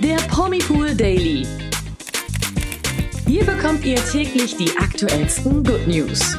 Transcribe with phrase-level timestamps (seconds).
[0.00, 1.44] Der Promipool Daily.
[3.26, 6.36] Hier bekommt ihr täglich die aktuellsten Good News.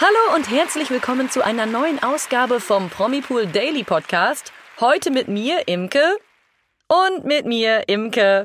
[0.00, 4.52] Hallo und herzlich willkommen zu einer neuen Ausgabe vom Promipool Daily Podcast.
[4.78, 6.18] Heute mit mir, Imke.
[6.88, 8.44] Und mit mir, Imke.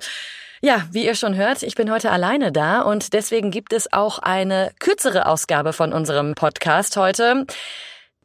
[0.61, 4.19] Ja, wie ihr schon hört, ich bin heute alleine da und deswegen gibt es auch
[4.19, 7.45] eine kürzere Ausgabe von unserem Podcast heute.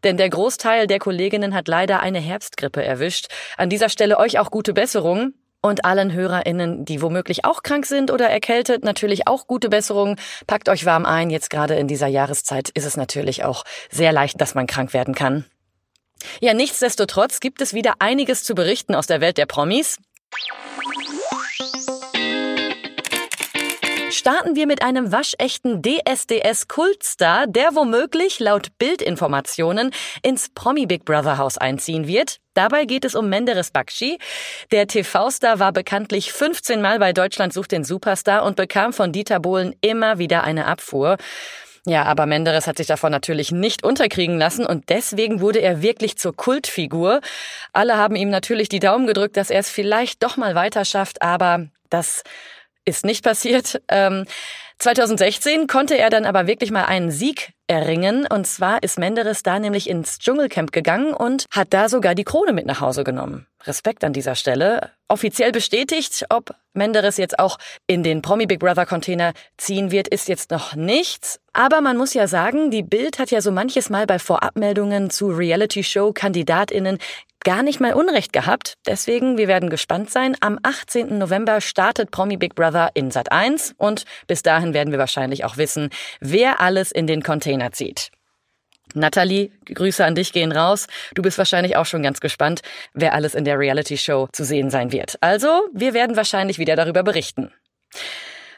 [0.05, 3.29] Denn der Großteil der Kolleginnen hat leider eine Herbstgrippe erwischt.
[3.57, 5.35] An dieser Stelle euch auch gute Besserung.
[5.65, 10.17] Und allen HörerInnen, die womöglich auch krank sind oder erkältet, natürlich auch gute Besserung.
[10.49, 11.31] Packt euch warm ein.
[11.31, 15.15] Jetzt gerade in dieser Jahreszeit ist es natürlich auch sehr leicht, dass man krank werden
[15.15, 15.45] kann.
[16.41, 19.99] Ja, nichtsdestotrotz gibt es wieder einiges zu berichten aus der Welt der Promis.
[24.23, 29.91] Starten wir mit einem waschechten DSDS-Kultstar, der womöglich laut Bildinformationen
[30.23, 32.39] ins Promi Big Brother Haus einziehen wird.
[32.55, 34.21] Dabei geht es um Menderes Bakshi.
[34.71, 39.41] Der TV-Star war bekanntlich 15 Mal bei Deutschland sucht den Superstar und bekam von Dieter
[39.41, 41.17] Bohlen immer wieder eine Abfuhr.
[41.85, 46.17] Ja, aber Menderes hat sich davon natürlich nicht unterkriegen lassen und deswegen wurde er wirklich
[46.17, 47.23] zur Kultfigur.
[47.73, 51.23] Alle haben ihm natürlich die Daumen gedrückt, dass er es vielleicht doch mal weiter schafft,
[51.23, 52.23] aber das
[52.85, 53.83] ist nicht passiert.
[53.89, 54.25] Ähm,
[54.79, 58.27] 2016 konnte er dann aber wirklich mal einen Sieg erringen.
[58.27, 62.53] Und zwar ist Menderes da nämlich ins Dschungelcamp gegangen und hat da sogar die Krone
[62.53, 63.47] mit nach Hause genommen.
[63.65, 64.91] Respekt an dieser Stelle.
[65.07, 70.27] Offiziell bestätigt, ob Menderes jetzt auch in den Promi Big Brother Container ziehen wird, ist
[70.27, 71.39] jetzt noch nichts.
[71.53, 75.29] Aber man muss ja sagen, die Bild hat ja so manches Mal bei Vorabmeldungen zu
[75.29, 76.99] Reality-Show-KandidatInnen
[77.45, 78.75] gar nicht mal Unrecht gehabt.
[78.87, 80.37] Deswegen, wir werden gespannt sein.
[80.41, 81.19] Am 18.
[81.19, 85.57] November startet Promi Big Brother in Sat 1 und bis dahin werden wir wahrscheinlich auch
[85.57, 85.91] wissen,
[86.21, 88.11] wer alles in den Container zieht.
[88.95, 90.87] Natalie, Grüße an dich gehen raus.
[91.15, 94.71] Du bist wahrscheinlich auch schon ganz gespannt, wer alles in der Reality Show zu sehen
[94.71, 95.17] sein wird.
[95.21, 97.53] Also, wir werden wahrscheinlich wieder darüber berichten.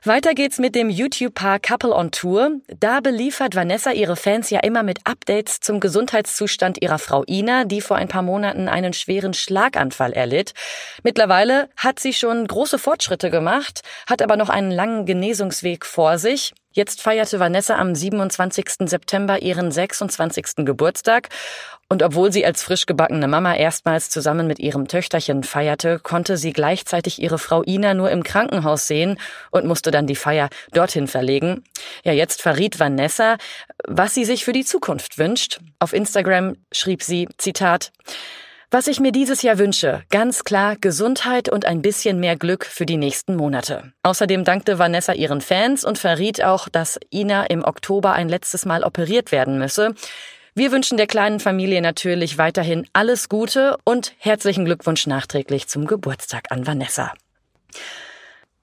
[0.07, 2.61] Weiter geht's mit dem YouTube-Paar Couple on Tour.
[2.79, 7.81] Da beliefert Vanessa ihre Fans ja immer mit Updates zum Gesundheitszustand ihrer Frau Ina, die
[7.81, 10.53] vor ein paar Monaten einen schweren Schlaganfall erlitt.
[11.05, 16.53] Mittlerweile hat sie schon große Fortschritte gemacht, hat aber noch einen langen Genesungsweg vor sich.
[16.75, 18.89] Jetzt feierte Vanessa am 27.
[18.89, 20.67] September ihren 26.
[20.67, 21.29] Geburtstag.
[21.89, 26.53] Und obwohl sie als frisch gebackene Mama erstmals zusammen mit ihrem Töchterchen feierte, konnte sie
[26.53, 29.21] gleichzeitig ihre Frau Ina nur im Krankenhaus sehen
[29.53, 31.62] und musste dann die Feier dorthin verlegen.
[32.03, 33.37] Ja, jetzt verriet Vanessa,
[33.87, 35.61] was sie sich für die Zukunft wünscht.
[35.79, 37.93] Auf Instagram schrieb sie, Zitat,
[38.71, 42.87] was ich mir dieses Jahr wünsche, ganz klar Gesundheit und ein bisschen mehr Glück für
[42.87, 43.93] die nächsten Monate.
[44.03, 48.85] Außerdem dankte Vanessa ihren Fans und verriet auch, dass Ina im Oktober ein letztes Mal
[48.85, 49.95] operiert werden müsse.
[50.55, 56.45] Wir wünschen der kleinen Familie natürlich weiterhin alles Gute und herzlichen Glückwunsch nachträglich zum Geburtstag
[56.51, 57.13] an Vanessa.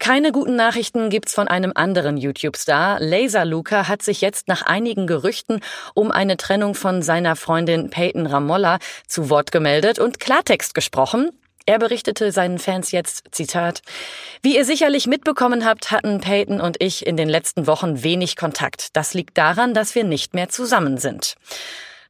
[0.02, 3.00] Keine guten Nachrichten gibt's von einem anderen YouTube-Star.
[3.00, 5.60] Laser Luca hat sich jetzt nach einigen Gerüchten
[5.94, 11.30] um eine Trennung von seiner Freundin Peyton Ramolla zu Wort gemeldet und Klartext gesprochen.
[11.68, 13.84] Er berichtete seinen Fans jetzt, Zitat,
[14.42, 18.98] Wie ihr sicherlich mitbekommen habt, hatten Peyton und ich in den letzten Wochen wenig Kontakt.
[18.98, 21.36] Das liegt daran, dass wir nicht mehr zusammen sind.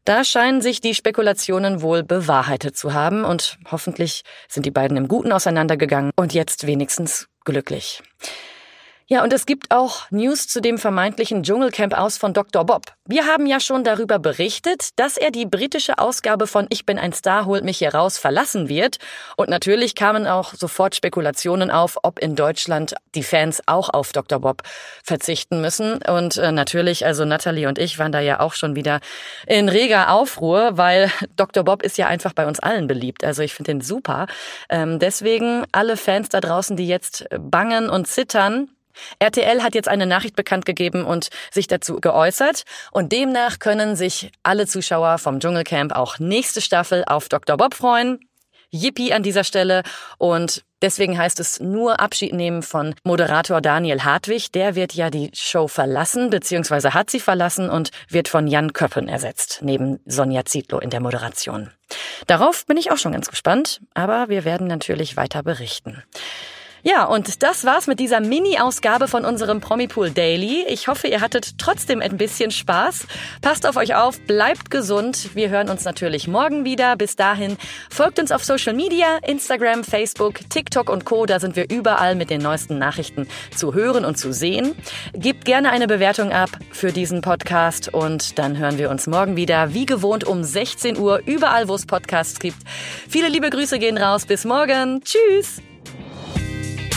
[0.06, 5.10] Da scheinen sich die Spekulationen wohl bewahrheitet zu haben und hoffentlich sind die beiden im
[5.10, 8.02] Guten auseinandergegangen und jetzt wenigstens glücklich.
[9.12, 12.66] Ja, und es gibt auch News zu dem vermeintlichen Dschungelcamp aus von Dr.
[12.66, 12.94] Bob.
[13.06, 17.12] Wir haben ja schon darüber berichtet, dass er die britische Ausgabe von Ich bin ein
[17.12, 19.00] Star, holt mich hier raus verlassen wird.
[19.36, 24.40] Und natürlich kamen auch sofort Spekulationen auf, ob in Deutschland die Fans auch auf Dr.
[24.40, 24.62] Bob
[25.04, 26.02] verzichten müssen.
[26.04, 29.02] Und äh, natürlich, also Natalie und ich waren da ja auch schon wieder
[29.46, 31.66] in reger Aufruhr, weil Dr.
[31.66, 33.26] Bob ist ja einfach bei uns allen beliebt.
[33.26, 34.28] Also ich finde den super.
[34.70, 38.70] Ähm, deswegen alle Fans da draußen, die jetzt bangen und zittern,
[39.20, 42.64] RTL hat jetzt eine Nachricht bekannt gegeben und sich dazu geäußert.
[42.92, 47.58] Und demnach können sich alle Zuschauer vom Dschungelcamp auch nächste Staffel auf Dr.
[47.58, 48.20] Bob freuen.
[48.72, 49.84] Yippie an dieser Stelle.
[50.18, 54.52] Und deswegen heißt es nur Abschied nehmen von Moderator Daniel Hartwig.
[54.54, 59.08] Der wird ja die Show verlassen, beziehungsweise hat sie verlassen und wird von Jan Köppen
[59.08, 61.70] ersetzt, neben Sonja Zietlow in der Moderation.
[62.28, 66.02] Darauf bin ich auch schon ganz gespannt, aber wir werden natürlich weiter berichten.
[66.84, 70.66] Ja, und das war's mit dieser Mini-Ausgabe von unserem Promipool Daily.
[70.68, 73.06] Ich hoffe, ihr hattet trotzdem ein bisschen Spaß.
[73.42, 75.36] Passt auf euch auf, bleibt gesund.
[75.36, 76.96] Wir hören uns natürlich morgen wieder.
[76.96, 77.58] Bis dahin
[77.92, 81.28] folgt uns auf Social Media, Instagram, Facebook, TikTok und Co.
[81.28, 84.74] Da sind wir überall mit den neuesten Nachrichten zu hören und zu sehen.
[85.14, 89.76] Gebt gerne eine Bewertung ab für diesen Podcast und dann hören wir uns morgen wieder,
[89.76, 92.58] wie gewohnt um 16 Uhr, überall, wo es Podcasts gibt.
[93.08, 94.26] Viele liebe Grüße gehen raus.
[94.26, 95.02] Bis morgen.
[95.04, 95.62] Tschüss.